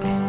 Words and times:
thank 0.00 0.22
you 0.22 0.27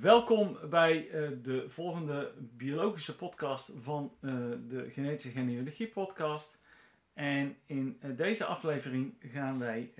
Welkom 0.00 0.58
bij 0.70 1.06
uh, 1.06 1.30
de 1.42 1.64
volgende 1.68 2.32
biologische 2.38 3.16
podcast 3.16 3.72
van 3.80 4.12
uh, 4.20 4.32
de 4.68 4.90
Genetische 4.90 5.30
Genealogie 5.30 5.88
podcast. 5.88 6.58
En 7.14 7.56
in 7.66 7.98
uh, 8.02 8.16
deze 8.16 8.44
aflevering 8.44 9.14
gaan 9.32 9.58
wij 9.58 9.92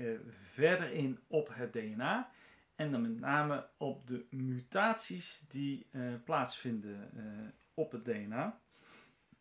verder 0.44 0.92
in 0.92 1.18
op 1.26 1.48
het 1.52 1.72
DNA. 1.72 2.30
En 2.74 2.90
dan 2.90 3.02
met 3.02 3.20
name 3.20 3.66
op 3.76 4.06
de 4.06 4.24
mutaties 4.30 5.44
die 5.48 5.86
plaatsvinden 6.24 7.10
op 7.74 7.92
het 7.92 8.04
DNA. 8.04 8.60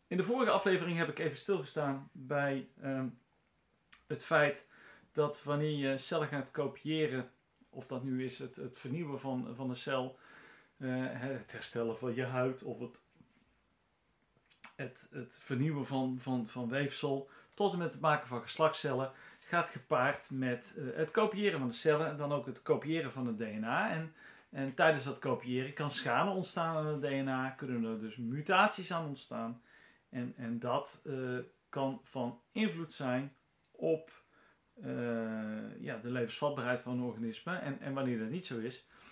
In 0.06 0.16
de 0.16 0.22
vorige 0.22 0.50
aflevering 0.50 0.96
heb 0.96 1.08
ik 1.08 1.18
even 1.18 1.38
stilgestaan 1.38 2.10
bij 2.12 2.68
ehm, 2.82 3.06
het 4.06 4.24
feit 4.24 4.66
dat 5.12 5.42
wanneer 5.42 5.90
je 5.90 5.98
cellen 5.98 6.28
gaat 6.28 6.50
kopiëren, 6.50 7.30
of 7.70 7.86
dat 7.86 8.02
nu 8.02 8.24
is 8.24 8.38
het, 8.38 8.56
het 8.56 8.78
vernieuwen 8.78 9.20
van, 9.20 9.54
van 9.54 9.68
de 9.68 9.74
cel 9.74 10.18
eh, 10.80 10.88
het 11.20 11.52
herstellen 11.52 11.98
van 11.98 12.14
je 12.14 12.24
huid 12.24 12.62
of 12.62 12.80
het, 12.80 13.02
het, 14.76 15.08
het 15.12 15.36
vernieuwen 15.40 15.86
van, 15.86 16.16
van, 16.20 16.48
van 16.48 16.68
weefsel 16.68 17.28
tot 17.54 17.72
en 17.72 17.78
met 17.78 17.92
het 17.92 18.00
maken 18.00 18.28
van 18.28 18.42
geslachtscellen 18.42 19.12
gaat 19.40 19.70
gepaard 19.70 20.30
met 20.30 20.74
uh, 20.78 20.96
het 20.96 21.10
kopiëren 21.10 21.58
van 21.58 21.68
de 21.68 21.74
cellen 21.74 22.08
en 22.08 22.16
dan 22.16 22.32
ook 22.32 22.46
het 22.46 22.62
kopiëren 22.62 23.12
van 23.12 23.26
het 23.26 23.38
DNA. 23.38 23.90
En, 23.90 24.14
en 24.50 24.74
tijdens 24.74 25.04
dat 25.04 25.18
kopiëren 25.18 25.72
kan 25.72 25.90
schade 25.90 26.30
ontstaan 26.30 26.76
aan 26.76 26.86
het 26.86 27.00
DNA, 27.00 27.50
kunnen 27.50 27.84
er 27.84 28.00
dus 28.00 28.16
mutaties 28.16 28.92
aan 28.92 29.06
ontstaan. 29.06 29.62
En, 30.08 30.34
en 30.36 30.58
dat 30.58 31.02
uh, 31.06 31.38
kan 31.68 32.00
van 32.04 32.40
invloed 32.52 32.92
zijn 32.92 33.34
op 33.70 34.10
ja, 35.80 35.96
de 35.96 36.10
levensvatbaarheid 36.10 36.80
van 36.80 36.92
een 36.92 37.04
organisme. 37.04 37.56
En, 37.56 37.80
en 37.80 37.94
wanneer 37.94 38.18
dat 38.18 38.28
niet 38.28 38.46
zo 38.46 38.58
is, 38.58 38.86
eh, 38.86 39.09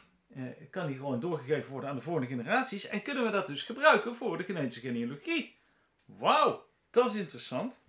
kan 0.71 0.87
die 0.87 0.97
gewoon 0.97 1.21
doorgegeven 1.21 1.71
worden 1.71 1.91
aan 1.91 1.97
de 1.97 2.03
volgende 2.03 2.29
generaties. 2.29 2.89
En 2.89 3.03
kunnen 3.03 3.25
we 3.25 3.31
dat 3.31 3.47
dus 3.47 3.63
gebruiken 3.63 4.15
voor 4.15 4.39
de 4.39 4.45
genetische 4.45 4.81
genealogie. 4.81 5.57
Wauw, 6.05 6.65
dat 6.91 7.07
is 7.07 7.15
interessant. 7.15 7.81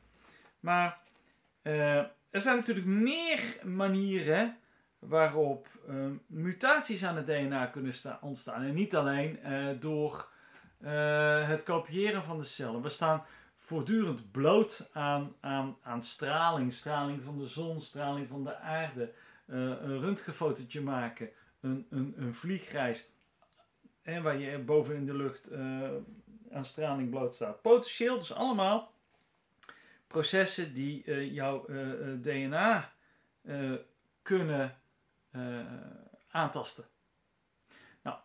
Maar 0.60 1.00
uh, 1.64 1.98
er 2.30 2.42
zijn 2.42 2.56
natuurlijk 2.56 2.88
meer 2.88 3.58
manieren 3.64 4.58
waarop 5.00 5.68
uh, 5.90 6.06
mutaties 6.28 7.06
aan 7.06 7.16
het 7.16 7.26
DNA 7.26 7.66
kunnen 7.66 7.94
ontstaan. 8.22 8.64
En 8.64 8.74
niet 8.74 8.96
alleen 8.96 9.40
uh, 9.46 9.68
door 9.80 10.30
het 11.46 11.64
kopiëren 11.64 12.24
van 12.24 12.38
de 12.38 12.44
cellen. 12.44 12.82
We 12.82 12.90
staan 12.90 13.24
voortdurend 13.58 14.32
bloot 14.32 14.90
aan, 14.94 15.36
aan, 15.40 15.78
aan 15.82 16.04
straling. 16.04 16.74
Straling 16.74 17.24
van 17.24 17.38
de 17.38 17.46
zon, 17.46 17.82
straling 17.82 18.28
van 18.28 18.44
de 18.44 18.58
aarde. 18.58 19.12
een 19.46 20.00
röntgenfotootje 20.00 20.82
maken 20.82 21.30
een, 21.60 21.88
een, 21.90 22.14
een 22.18 22.34
vliegreis 22.34 23.10
en 24.02 24.24
waar 24.24 24.38
je 24.38 24.60
boven 24.60 24.96
in 24.96 25.06
de 25.06 25.14
lucht 25.14 25.52
uh, 25.52 25.90
aan 26.52 26.66
straling 26.66 27.10
bloot 27.10 27.36
staat. 27.36 27.62
Potentieel 27.62 28.18
dus 28.18 28.34
allemaal 28.34 28.94
processen 30.08 30.74
die 30.74 31.06
uh, 31.06 31.34
jouw 31.34 31.70
uh, 31.70 32.22
DNA 32.22 32.94
kunnen 34.22 34.78
aantasten. 36.32 36.86
Nou, 38.02 38.18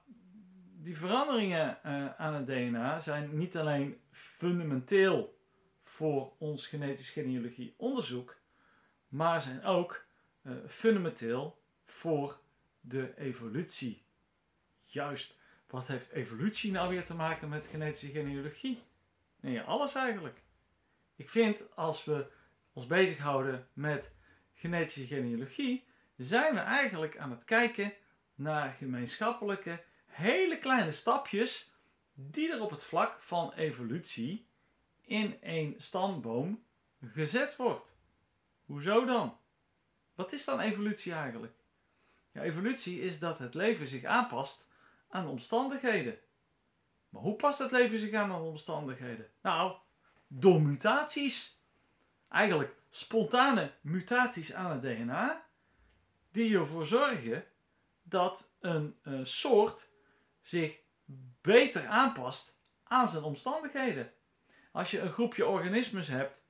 die 0.77 0.99
veranderingen 0.99 1.83
aan 2.19 2.35
het 2.35 2.47
DNA 2.47 3.01
zijn 3.01 3.37
niet 3.37 3.57
alleen 3.57 4.01
fundamenteel 4.11 5.39
voor 5.83 6.33
ons 6.39 6.67
genetisch 6.67 7.11
genealogie 7.11 7.75
onderzoek, 7.77 8.37
maar 9.09 9.43
zijn 9.43 9.65
ook 9.65 10.07
fundamenteel 10.67 11.63
voor 11.85 12.39
de 12.87 13.19
evolutie. 13.19 14.07
Juist, 14.85 15.39
wat 15.67 15.87
heeft 15.87 16.11
evolutie 16.11 16.73
nou 16.73 16.89
weer 16.89 17.05
te 17.05 17.15
maken 17.15 17.49
met 17.49 17.67
genetische 17.67 18.11
genealogie? 18.11 18.83
Nee, 19.41 19.61
alles 19.61 19.95
eigenlijk. 19.95 20.43
Ik 21.17 21.31
vind 21.31 21.77
als 21.77 22.05
we 22.05 22.31
ons 22.73 22.87
bezighouden 22.87 23.69
met 23.73 24.13
genetische 24.55 25.07
genealogie, 25.07 25.87
zijn 26.17 26.55
we 26.55 26.61
eigenlijk 26.61 27.19
aan 27.19 27.31
het 27.31 27.45
kijken 27.45 27.93
naar 28.35 28.73
gemeenschappelijke, 28.73 29.85
hele 30.07 30.59
kleine 30.59 30.93
stapjes 30.93 31.75
die 32.15 32.53
er 32.53 32.63
op 32.63 32.71
het 32.71 32.85
vlak 32.85 33.23
van 33.23 33.53
evolutie 33.53 34.49
in 35.01 35.39
een 35.41 35.75
stamboom 35.79 36.65
gezet 37.01 37.57
wordt. 37.57 37.99
Hoezo 38.65 39.05
dan? 39.05 39.39
Wat 40.15 40.33
is 40.33 40.45
dan 40.45 40.61
evolutie 40.61 41.13
eigenlijk? 41.13 41.64
Ja, 42.35 42.43
evolutie 42.43 43.01
is 43.01 43.19
dat 43.19 43.39
het 43.39 43.55
leven 43.55 43.89
zich 43.89 44.05
aanpast 44.05 44.69
aan 45.09 45.25
de 45.25 45.31
omstandigheden. 45.31 46.19
Maar 47.09 47.23
hoe 47.23 47.37
past 47.37 47.59
het 47.59 47.71
leven 47.71 47.99
zich 47.99 48.13
aan 48.13 48.33
aan 48.33 48.43
de 48.43 48.49
omstandigheden? 48.49 49.31
Nou, 49.43 49.77
door 50.27 50.63
mutaties. 50.63 51.63
Eigenlijk 52.29 52.77
spontane 52.91 53.73
mutaties 53.81 54.53
aan 54.53 54.71
het 54.71 54.83
DNA, 54.83 55.47
die 56.31 56.59
ervoor 56.59 56.87
zorgen 56.87 57.45
dat 58.03 58.51
een 58.61 58.97
uh, 59.03 59.21
soort 59.25 59.89
zich 60.41 60.79
beter 61.41 61.87
aanpast 61.87 62.57
aan 62.85 63.09
zijn 63.09 63.23
omstandigheden. 63.23 64.13
Als 64.73 64.91
je 64.91 65.01
een 65.01 65.13
groepje 65.13 65.47
organismes 65.47 66.09
hebt 66.09 66.44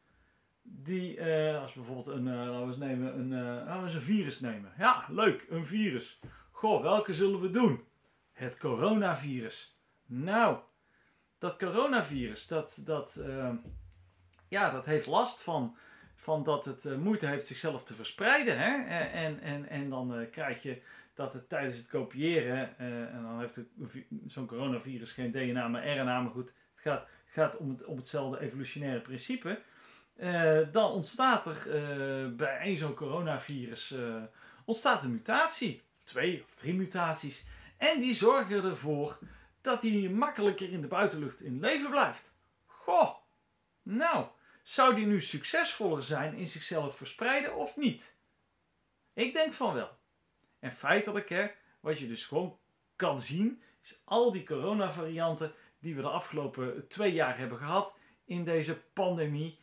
die, 0.67 1.17
uh, 1.17 1.61
als 1.61 1.75
we 1.75 1.81
bijvoorbeeld 1.81 2.17
een, 2.17 2.27
uh, 2.27 2.61
we 2.61 2.67
eens 2.67 2.77
nemen, 2.77 3.19
een, 3.19 3.31
uh, 3.67 3.77
we 3.77 3.83
eens 3.83 3.95
een 3.95 4.03
virus 4.03 4.41
nemen. 4.41 4.73
Ja, 4.79 5.07
leuk, 5.11 5.47
een 5.51 5.67
virus. 5.67 6.21
Goh, 6.51 6.83
welke 6.83 7.15
zullen 7.15 7.41
we 7.41 7.51
doen? 7.51 7.85
Het 8.33 8.59
coronavirus. 8.59 9.81
Nou, 10.07 10.59
dat 11.39 11.57
coronavirus, 11.57 12.47
dat, 12.47 12.79
dat, 12.85 13.21
ja, 14.49 14.71
dat 14.71 14.85
heeft 14.85 15.07
last 15.07 15.43
van, 15.43 15.77
van 16.17 16.43
dat 16.43 16.65
het 16.65 16.99
moeite 16.99 17.27
heeft 17.27 17.47
zichzelf 17.47 17.85
te 17.85 17.95
verspreiden. 17.95 18.59
Hè? 18.59 18.85
En, 19.11 19.41
en, 19.41 19.69
en 19.69 19.91
dan 19.91 20.27
krijg 20.31 20.63
je 20.63 20.83
dat 21.15 21.33
het 21.33 21.49
tijdens 21.49 21.77
het 21.77 21.89
kopiëren, 21.89 22.79
en 22.79 23.23
dan 23.23 23.41
heeft 23.41 23.65
zo'n 24.27 24.47
coronavirus 24.47 25.13
geen 25.13 25.33
DNA, 25.33 25.69
maar 25.69 25.89
RNA, 25.89 26.21
maar 26.21 26.33
goed, 26.33 26.49
het 26.49 26.83
gaat, 26.83 27.09
gaat 27.27 27.57
om, 27.57 27.71
het, 27.71 27.85
om 27.85 27.97
hetzelfde 27.97 28.41
evolutionaire 28.41 29.01
principe 29.01 29.63
uh, 30.17 30.61
dan 30.73 30.93
ontstaat 30.93 31.47
er 31.47 31.67
uh, 31.67 32.37
bij 32.37 32.59
één 32.59 32.77
zo'n 32.77 32.95
coronavirus 32.95 33.91
uh, 33.91 34.23
ontstaat 34.65 35.03
een 35.03 35.13
mutatie. 35.13 35.83
Twee 36.05 36.45
of 36.49 36.55
drie 36.55 36.75
mutaties. 36.75 37.45
En 37.77 38.01
die 38.01 38.15
zorgen 38.15 38.65
ervoor 38.65 39.19
dat 39.61 39.83
hij 39.83 40.09
makkelijker 40.09 40.73
in 40.73 40.81
de 40.81 40.87
buitenlucht 40.87 41.41
in 41.41 41.61
leven 41.61 41.91
blijft. 41.91 42.35
Goh, 42.67 43.15
nou, 43.83 44.27
zou 44.63 44.95
die 44.95 45.07
nu 45.07 45.21
succesvoller 45.21 46.03
zijn 46.03 46.35
in 46.35 46.49
zichzelf 46.49 46.97
verspreiden 46.97 47.57
of 47.57 47.77
niet? 47.77 48.17
Ik 49.13 49.33
denk 49.33 49.53
van 49.53 49.75
wel. 49.75 49.99
En 50.59 50.73
feitelijk, 50.73 51.29
hè, 51.29 51.47
wat 51.81 51.99
je 51.99 52.09
dus 52.09 52.27
gewoon 52.27 52.59
kan 52.97 53.19
zien, 53.19 53.63
is 53.83 54.01
al 54.05 54.33
die 54.33 54.45
coronavarianten 54.45 55.55
die 55.79 55.95
we 55.95 56.01
de 56.01 56.09
afgelopen 56.09 56.89
twee 56.89 57.13
jaar 57.13 57.39
hebben 57.39 57.59
gehad 57.59 57.97
in 58.25 58.45
deze 58.45 58.81
pandemie 58.81 59.59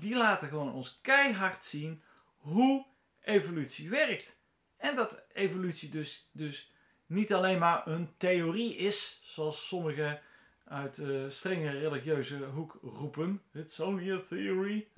die 0.00 0.16
laten 0.16 0.48
gewoon 0.48 0.72
ons 0.72 0.98
keihard 1.02 1.64
zien 1.64 2.02
hoe 2.36 2.86
evolutie 3.20 3.90
werkt. 3.90 4.38
En 4.76 4.96
dat 4.96 5.22
evolutie 5.32 5.90
dus, 5.90 6.30
dus 6.32 6.72
niet 7.06 7.32
alleen 7.32 7.58
maar 7.58 7.86
een 7.86 8.16
theorie 8.16 8.76
is, 8.76 9.20
zoals 9.22 9.68
sommigen 9.68 10.20
uit 10.64 10.98
uh, 10.98 11.28
strenge 11.28 11.70
religieuze 11.70 12.44
hoek 12.44 12.78
roepen. 12.82 13.42
It's 13.52 13.80
only 13.80 14.12
a 14.12 14.20
theory. 14.28 14.88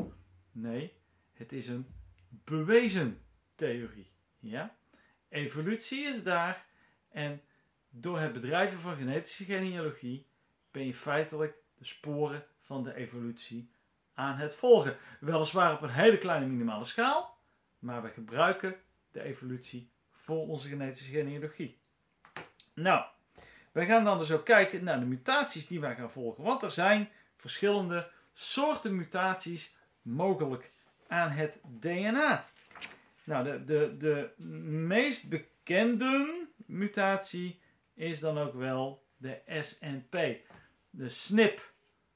Nee, 0.53 0.93
het 1.33 1.53
is 1.53 1.69
een 1.69 1.87
bewezen 2.29 3.23
theorie. 3.55 4.11
Ja? 4.39 4.77
Evolutie 5.29 6.05
is 6.05 6.23
daar 6.23 6.67
en 7.11 7.43
door 7.91 8.19
het 8.19 8.33
bedrijven 8.33 8.79
van 8.79 8.97
genetische 8.97 9.45
genealogie 9.45 10.27
ben 10.71 10.87
je 10.87 10.95
feitelijk 10.95 11.57
de 11.79 11.85
sporen 11.85 12.47
van 12.61 12.85
de 12.85 12.95
evolutie 12.95 13.71
aan 14.14 14.37
het 14.37 14.55
volgen. 14.55 14.97
Weliswaar 15.20 15.73
op 15.73 15.82
een 15.82 15.91
hele 15.91 16.19
kleine 16.19 16.47
minimale 16.47 16.85
schaal, 16.85 17.38
maar 17.79 18.03
we 18.03 18.09
gebruiken 18.09 18.75
de 19.11 19.23
evolutie 19.23 19.91
voor 20.12 20.49
onze 20.49 20.69
genetische 20.69 21.11
genealogie. 21.11 21.79
Nou, 22.75 23.05
wij 23.73 23.87
gaan 23.87 24.05
dan 24.05 24.19
dus 24.19 24.32
ook 24.32 24.44
kijken 24.44 24.85
naar 24.85 25.00
de 25.00 25.06
mutaties 25.06 25.67
die 25.67 25.81
wij 25.81 25.94
gaan 25.94 26.11
volgen. 26.11 26.44
Want 26.44 26.62
er 26.62 26.70
zijn 26.70 27.09
verschillende 27.37 28.11
soorten 28.32 28.97
mutaties 28.97 29.76
mogelijk 30.03 30.70
aan 31.06 31.31
het 31.31 31.61
DNA. 31.62 32.47
Nou, 33.25 33.44
de, 33.44 33.65
de, 33.65 33.94
de 33.99 34.43
meest 34.69 35.29
bekende 35.29 36.47
mutatie 36.67 37.61
is 37.94 38.20
dan 38.20 38.38
ook 38.38 38.55
wel 38.55 39.06
de 39.17 39.41
SNP. 39.47 40.17
De 40.91 41.08
SNP 41.08 41.72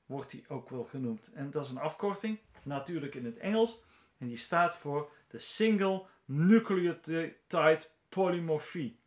wordt 0.07 0.31
die 0.31 0.45
ook 0.49 0.69
wel 0.69 0.85
genoemd. 0.85 1.33
En 1.33 1.51
dat 1.51 1.65
is 1.65 1.71
een 1.71 1.79
afkorting, 1.79 2.39
natuurlijk 2.63 3.15
in 3.15 3.25
het 3.25 3.37
Engels. 3.37 3.83
En 4.19 4.27
die 4.27 4.37
staat 4.37 4.77
voor 4.77 5.11
de 5.29 5.39
Single 5.39 6.07
Nucleotide 6.25 7.87
Polymorphie. 8.09 8.99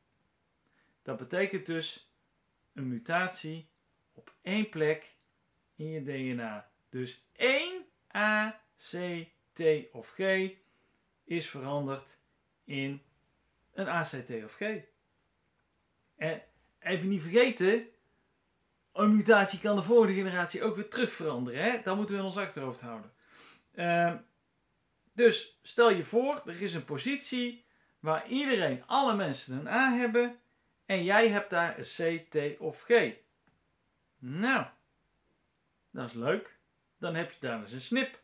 Dat 1.02 1.18
betekent 1.18 1.66
dus 1.66 2.14
een 2.74 2.88
mutatie 2.88 3.70
op 4.14 4.34
één 4.42 4.70
plek 4.70 5.16
in 5.76 5.90
je 5.90 6.04
DNA. 6.04 6.72
Dus 6.90 7.26
één 7.32 7.86
A, 8.16 8.62
C, 8.78 9.26
T 9.54 9.62
of 9.92 10.10
G 10.10 10.50
is 11.24 11.50
veranderd 11.50 12.20
in 12.64 13.02
een 13.74 13.88
ACT 13.88 14.30
of 14.44 14.54
G. 14.54 14.62
En 16.16 16.44
even 16.80 17.10
niet 17.10 17.22
vergeten, 17.22 17.88
een 19.00 19.16
mutatie 19.16 19.60
kan 19.60 19.76
de 19.76 19.84
volgende 19.84 20.14
generatie 20.14 20.64
ook 20.64 20.76
weer 20.76 20.90
terug 20.90 21.14
veranderen. 21.14 21.64
Hè? 21.64 21.82
Dat 21.84 21.96
moeten 21.96 22.16
we 22.16 22.22
in 22.22 22.28
ons 22.28 22.38
achterhoofd 22.38 22.82
houden. 22.82 23.12
Uh, 23.76 24.14
dus 25.14 25.60
stel 25.62 25.92
je 25.92 26.06
voor, 26.06 26.42
er 26.46 26.62
is 26.62 26.74
een 26.74 26.86
positie 26.86 27.66
waar 28.00 28.28
iedereen, 28.28 28.84
alle 28.86 29.16
mensen 29.16 29.60
een 29.60 29.68
A 29.68 29.92
hebben 29.92 30.40
en 30.86 31.04
jij 31.04 31.30
hebt 31.30 31.50
daar 31.50 31.78
een 31.78 32.24
C, 32.28 32.30
T 32.30 32.60
of 32.60 32.82
G. 32.82 33.14
Nou, 34.18 34.66
dat 35.92 36.08
is 36.08 36.14
leuk. 36.14 36.58
Dan 36.98 37.16
heb 37.16 37.32
je 37.32 37.38
daar 37.40 37.62
dus 37.62 37.72
een 37.72 37.82
snip. 37.82 38.20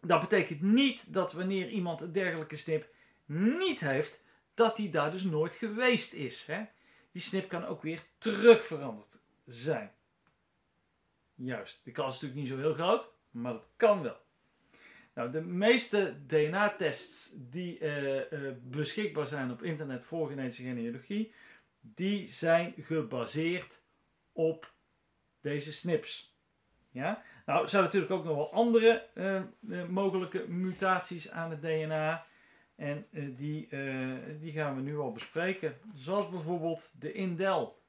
Dat 0.00 0.20
betekent 0.20 0.62
niet 0.62 1.14
dat 1.14 1.32
wanneer 1.32 1.68
iemand 1.68 2.00
een 2.00 2.12
dergelijke 2.12 2.56
snip 2.56 2.94
niet 3.24 3.80
heeft, 3.80 4.22
dat 4.54 4.76
die 4.76 4.90
daar 4.90 5.10
dus 5.10 5.22
nooit 5.22 5.54
geweest 5.54 6.12
is. 6.12 6.46
Hè? 6.46 6.64
Die 7.12 7.22
snip 7.22 7.48
kan 7.48 7.64
ook 7.64 7.82
weer 7.82 8.02
terug 8.18 8.64
veranderd 8.64 9.24
zijn. 9.46 9.90
Juist, 11.34 11.80
de 11.84 11.90
kans 11.90 12.14
is 12.14 12.20
natuurlijk 12.20 12.48
niet 12.48 12.58
zo 12.58 12.64
heel 12.66 12.74
groot, 12.74 13.10
maar 13.30 13.52
dat 13.52 13.70
kan 13.76 14.02
wel. 14.02 14.24
Nou, 15.14 15.30
de 15.30 15.40
meeste 15.40 16.14
DNA-tests 16.26 17.32
die 17.36 17.80
uh, 17.80 18.14
uh, 18.14 18.52
beschikbaar 18.62 19.26
zijn 19.26 19.50
op 19.50 19.62
internet 19.62 20.04
voor 20.04 20.28
genetische 20.28 20.62
genealogie, 20.62 21.32
die 21.80 22.26
zijn 22.26 22.74
gebaseerd 22.76 23.82
op 24.32 24.72
deze 25.40 25.72
snips. 25.72 26.36
Ja? 26.90 27.22
Nou, 27.46 27.62
er 27.62 27.68
zijn 27.68 27.82
natuurlijk 27.82 28.12
ook 28.12 28.24
nog 28.24 28.36
wel 28.36 28.52
andere 28.52 29.06
uh, 29.14 29.42
mogelijke 29.88 30.48
mutaties 30.48 31.30
aan 31.30 31.50
het 31.50 31.62
DNA. 31.62 32.26
En 32.74 33.06
die, 33.36 33.68
die 34.40 34.52
gaan 34.52 34.74
we 34.74 34.80
nu 34.80 34.98
al 34.98 35.12
bespreken. 35.12 35.78
Zoals 35.94 36.28
bijvoorbeeld 36.30 36.92
de 36.98 37.12
indel. 37.12 37.82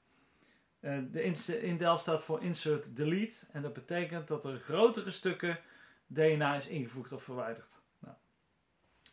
De 0.79 1.61
indel 1.61 1.97
staat 1.97 2.23
voor 2.23 2.41
insert 2.41 2.95
delete. 2.95 3.45
En 3.51 3.61
dat 3.61 3.73
betekent 3.73 4.27
dat 4.27 4.45
er 4.45 4.57
grotere 4.57 5.11
stukken 5.11 5.59
DNA 6.07 6.55
is 6.55 6.67
ingevoegd 6.67 7.11
of 7.11 7.23
verwijderd. 7.23 7.79
Nou, 7.99 8.15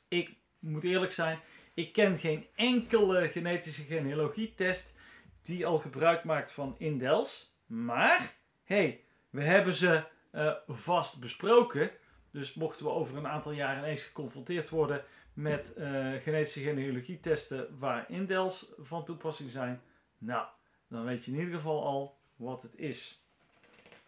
ik 0.09 0.37
moet 0.59 0.85
eerlijk 0.85 1.13
zijn, 1.13 1.39
ik 1.75 1.93
ken 1.93 2.19
geen 2.19 2.47
enkele 2.55 3.29
genetische 3.29 3.83
genealogietest 3.83 4.95
die 5.43 5.67
al 5.67 5.79
gebruik 5.79 6.25
maakt 6.25 6.51
van 6.51 6.75
indels. 6.79 7.57
Maar, 7.67 8.35
hey, 8.65 9.05
we 9.31 9.43
hebben 9.43 9.75
ze 9.75 10.05
uh, 10.33 10.53
vast 10.69 11.21
besproken. 11.21 11.91
Dus 12.31 12.55
mochten 12.55 12.85
we 12.85 12.91
over 12.91 13.17
een 13.17 13.27
aantal 13.27 13.53
jaar 13.53 13.79
ineens 13.79 14.03
geconfronteerd 14.03 14.69
worden 14.69 15.05
met 15.33 15.75
uh, 15.79 16.13
genetische 16.23 16.61
genealogietesten 16.61 17.79
waar 17.79 18.11
indels 18.11 18.73
van 18.79 19.05
toepassing 19.05 19.51
zijn, 19.51 19.83
nou, 20.19 20.47
dan 20.95 21.05
weet 21.05 21.25
je 21.25 21.31
in 21.31 21.39
ieder 21.39 21.55
geval 21.55 21.85
al 21.85 22.19
wat 22.37 22.63
het 22.63 22.77
is. 22.77 23.23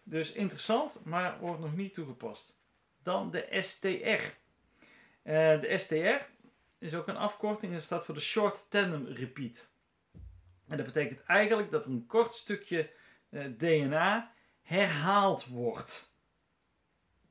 Dus 0.03 0.31
interessant, 0.31 0.99
maar 1.03 1.39
wordt 1.39 1.59
nog 1.59 1.75
niet 1.75 1.93
toegepast 1.93 2.57
dan 3.03 3.31
de 3.31 3.47
STR. 3.61 3.87
Eh, 3.87 5.61
de 5.61 5.75
STR 5.77 6.23
is 6.77 6.95
ook 6.95 7.07
een 7.07 7.17
afkorting 7.17 7.73
en 7.73 7.81
staat 7.81 8.05
voor 8.05 8.15
de 8.15 8.21
Short 8.21 8.69
Tandem 8.69 9.05
Repeat. 9.05 9.69
En 10.67 10.77
dat 10.77 10.85
betekent 10.85 11.23
eigenlijk 11.23 11.71
dat 11.71 11.85
een 11.85 12.05
kort 12.05 12.35
stukje 12.35 12.91
eh, 13.29 13.45
DNA 13.57 14.31
herhaald 14.61 15.45
wordt. 15.45 16.15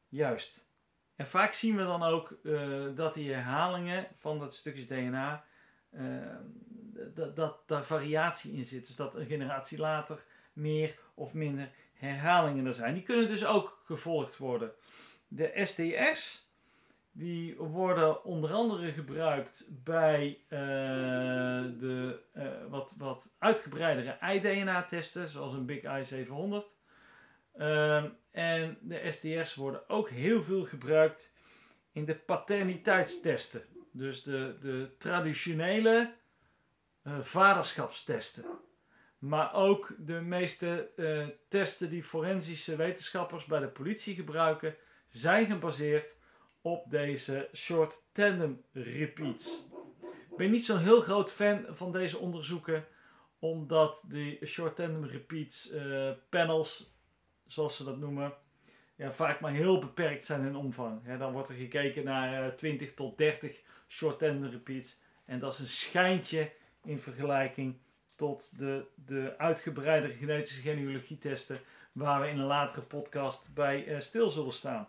Juist. 0.09 0.67
En 1.17 1.27
vaak 1.27 1.53
zien 1.53 1.77
we 1.77 1.83
dan 1.83 2.03
ook 2.03 2.39
uh, 2.43 2.87
dat 2.95 3.15
die 3.15 3.33
herhalingen 3.33 4.09
van 4.15 4.39
dat 4.39 4.55
stukje 4.55 4.87
DNA, 4.87 5.45
dat, 7.15 7.37
dat 7.37 7.63
daar 7.67 7.85
variatie 7.85 8.53
in 8.53 8.65
zit. 8.65 8.87
Dus 8.87 8.97
dat 8.97 9.15
een 9.15 9.27
generatie 9.27 9.79
later 9.79 10.25
meer 10.53 10.99
of 11.15 11.35
minder 11.35 11.71
herhalingen 11.95 12.67
er 12.67 12.75
zijn. 12.75 12.95
Die 12.95 13.03
kunnen 13.03 13.29
dus 13.29 13.47
ook 13.47 13.83
gevolgd 13.85 14.37
worden. 14.37 14.73
De 15.29 15.53
STS 15.55 16.47
die 17.13 17.57
worden 17.57 18.25
onder 18.25 18.53
andere 18.53 18.93
gebruikt 18.93 19.69
bij 19.85 20.39
uh, 20.45 20.59
de 21.81 22.21
uh, 22.35 22.45
wat, 22.69 22.95
wat 22.99 23.35
uitgebreidere 23.39 24.19
iDNA-testen, 24.35 25.29
zoals 25.29 25.53
een 25.53 25.67
Big 25.67 25.83
I 26.01 26.05
700. 26.05 26.77
Uh, 27.57 28.05
en 28.31 28.79
de 28.81 29.11
STS 29.11 29.55
worden 29.55 29.89
ook 29.89 30.11
heel 30.11 30.43
veel 30.43 30.65
gebruikt 30.65 31.37
in 31.93 32.05
de 32.05 32.15
paterniteitstesten. 32.15 33.63
Dus 33.97 34.23
de, 34.23 34.57
de 34.61 34.91
traditionele 34.99 36.13
uh, 37.05 37.21
vaderschapstesten. 37.21 38.45
Maar 39.19 39.55
ook 39.55 39.95
de 39.99 40.21
meeste 40.21 40.91
testen 41.49 41.91
die 41.91 42.03
forensische 42.05 42.77
wetenschappers 42.77 43.45
bij 43.45 43.61
de 43.61 43.69
politie 43.69 44.15
gebruiken, 44.15 44.77
zijn 45.09 45.47
gebaseerd 45.47 46.17
op 46.61 46.91
deze 46.91 47.49
short 47.55 48.05
tandem 48.13 48.63
repeats. 48.73 49.67
Ik 50.31 50.37
ben 50.37 50.51
niet 50.51 50.65
zo'n 50.65 50.79
heel 50.79 51.01
groot 51.01 51.33
fan 51.33 51.65
van 51.69 51.93
deze 51.93 52.19
onderzoeken, 52.19 52.85
omdat 53.39 54.03
die 54.09 54.47
short 54.47 54.77
tandem 54.77 55.05
repeats 55.05 55.73
uh, 55.73 56.11
panels, 56.29 56.99
zoals 57.47 57.77
ze 57.77 57.85
dat 57.85 57.99
noemen, 57.99 58.35
ja, 58.97 59.13
vaak 59.13 59.41
maar 59.41 59.53
heel 59.53 59.79
beperkt 59.79 60.25
zijn 60.25 60.47
in 60.47 60.57
omvang. 60.57 61.19
dan 61.19 61.33
wordt 61.33 61.49
er 61.49 61.55
gekeken 61.55 62.05
naar 62.05 62.33
uh, 62.33 62.47
eh, 62.47 62.55
20 62.55 62.95
tot 62.95 63.19
30 63.19 63.63
short 63.89 64.19
tandem 64.19 64.51
repeats. 64.51 64.99
En 65.25 65.39
dat 65.39 65.53
is 65.53 65.59
een 65.59 65.67
schijntje 65.67 66.53
in 66.85 66.99
vergelijking 66.99 67.77
tot 68.17 68.59
de, 68.59 68.85
de 68.95 69.35
uitgebreidere 69.39 70.13
genetische 70.13 70.61
genealogietesten 70.61 71.59
waar 71.93 72.21
we 72.21 72.29
in 72.29 72.39
een 72.39 72.47
latere 72.47 72.81
podcast 72.81 73.55
bij 73.55 73.87
uh, 73.87 74.01
stil 74.01 74.31
zullen 74.31 74.53
staan. 74.53 74.89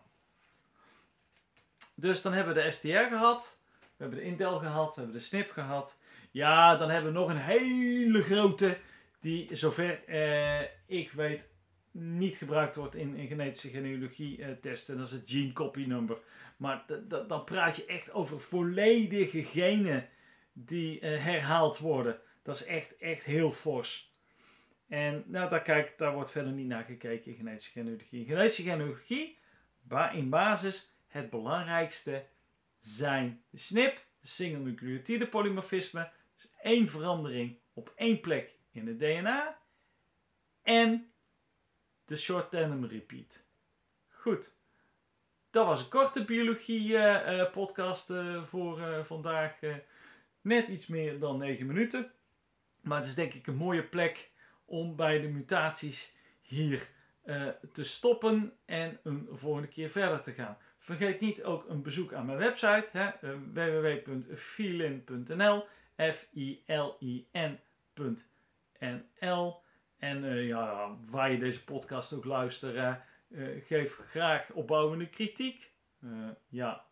Dus 1.96 2.22
dan 2.22 2.34
hebben 2.34 2.56
we 2.56 2.62
de 2.62 2.72
STR 2.72 2.88
gehad. 2.88 3.60
We 3.80 4.04
hebben 4.04 4.20
de 4.20 4.25
Intel 4.25 4.60
gehad. 4.60 4.96
We 4.96 5.01
hebben 5.01 5.20
de 5.20 5.25
SNP 5.25 5.51
gehad. 5.51 6.00
Ja, 6.32 6.75
dan 6.75 6.89
hebben 6.89 7.13
we 7.13 7.20
nog 7.20 7.30
een 7.30 7.38
hele 7.38 8.24
grote. 8.24 8.77
Die 9.20 9.56
zover 9.56 10.04
eh, 10.06 10.62
ik 10.86 11.12
weet 11.12 11.50
niet 11.92 12.38
gebruikt 12.38 12.75
wordt 12.75 12.96
in, 12.96 13.16
in 13.16 13.27
genetische 13.27 13.70
genealogie 13.70 14.44
eh, 14.44 14.51
testen. 14.51 14.98
Dat 14.98 15.06
is 15.06 15.12
het 15.12 15.30
gene 15.30 15.54
copy 15.54 15.86
number. 15.86 16.18
Maar 16.57 16.85
dan 17.27 17.43
praat 17.43 17.75
je 17.75 17.85
echt 17.85 18.11
over 18.11 18.41
volledige 18.41 19.43
genen 19.43 20.09
die 20.53 20.99
eh, 20.99 21.23
herhaald 21.23 21.77
worden. 21.77 22.19
Dat 22.43 22.55
is 22.55 22.65
echt, 22.65 22.97
echt 22.97 23.23
heel 23.23 23.51
fors. 23.51 24.15
En 24.87 25.23
nou, 25.25 25.49
daar, 25.49 25.61
kijk, 25.61 25.97
daar 25.97 26.13
wordt 26.13 26.31
verder 26.31 26.51
niet 26.51 26.67
naar 26.67 26.83
gekeken 26.83 27.31
in 27.31 27.37
genetische 27.37 27.71
genealogie. 27.71 28.25
Genetische 28.25 28.63
genealogie, 28.63 29.37
in 30.11 30.29
basis 30.29 30.95
het 31.07 31.29
belangrijkste 31.29 32.25
zijn 32.79 33.43
de 33.49 33.57
SNP, 33.57 34.05
de 34.19 34.27
single 34.27 34.59
nucleotide 34.59 35.27
polymorfisme, 35.27 36.11
dus 36.35 36.49
één 36.61 36.87
verandering 36.87 37.57
op 37.73 37.93
één 37.95 38.19
plek 38.19 38.55
in 38.71 38.87
het 38.87 38.99
DNA, 38.99 39.57
en 40.61 41.11
de 42.05 42.17
short 42.17 42.51
tandem 42.51 42.85
repeat. 42.85 43.45
Goed, 44.07 44.57
dat 45.57 45.65
was 45.65 45.79
een 45.79 45.89
korte 45.89 46.25
biologie 46.25 46.89
uh, 46.89 46.99
uh, 46.99 47.51
podcast 47.51 48.09
uh, 48.09 48.43
voor 48.43 49.05
vandaag. 49.05 49.59
net 50.41 50.67
iets 50.67 50.87
meer 50.87 51.19
dan 51.19 51.37
9 51.37 51.65
minuten. 51.65 52.11
Maar 52.81 52.97
het 52.97 53.07
is 53.07 53.15
denk 53.15 53.33
ik 53.33 53.47
een 53.47 53.55
mooie 53.55 53.83
plek 53.83 54.31
om 54.65 54.95
bij 54.95 55.21
de 55.21 55.27
mutaties 55.27 56.15
hier 56.41 56.87
te 57.71 57.83
stoppen 57.83 58.53
en 58.65 58.99
een 59.03 59.27
volgende 59.31 59.67
keer 59.67 59.89
verder 59.89 60.21
te 60.21 60.31
gaan. 60.31 60.57
Vergeet 60.79 61.19
niet 61.19 61.43
ook 61.43 61.69
een 61.69 61.81
bezoek 61.81 62.13
aan 62.13 62.25
mijn 62.25 62.37
website 62.37 63.15
www.filin.nl 63.53 65.65
F-I-L-I-N.nl 65.97 67.61
En 69.97 70.45
ja, 70.45 70.95
waar 71.09 71.31
je 71.31 71.39
deze 71.39 71.63
podcast 71.63 72.13
ook 72.13 72.25
luistert, 72.25 72.99
uh, 73.27 73.65
geef 73.65 73.96
graag 73.96 74.51
opbouwende 74.51 75.10
kritiek. 75.10 75.75
ja, 76.48 76.86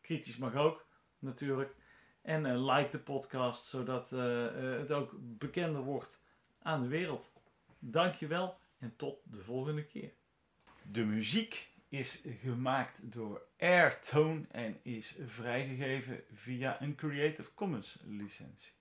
kritisch 0.00 0.36
mag 0.36 0.54
ook 0.54 0.86
natuurlijk. 1.18 1.74
En 2.22 2.64
like 2.64 2.90
de 2.90 2.98
podcast, 2.98 3.64
zodat 3.66 4.10
het 4.10 4.92
ook 4.92 5.14
bekender 5.18 5.82
wordt 5.82 6.22
aan 6.58 6.82
de 6.82 6.88
wereld. 6.88 7.32
Dankjewel 7.78 8.58
en 8.78 8.96
tot 8.96 9.20
de 9.24 9.42
volgende 9.42 9.86
keer. 9.86 10.12
De 10.82 11.04
muziek 11.04 11.72
is 11.88 12.22
gemaakt 12.40 13.12
door 13.12 13.42
Airtone 13.58 14.46
en 14.50 14.78
is 14.82 15.16
vrijgegeven 15.26 16.24
via 16.32 16.82
een 16.82 16.94
Creative 16.94 17.54
Commons 17.54 18.02
licentie. 18.04 18.72